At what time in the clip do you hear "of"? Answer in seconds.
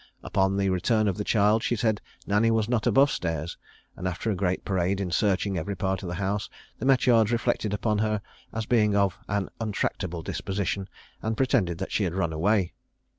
1.07-1.15, 6.01-6.09, 8.95-9.19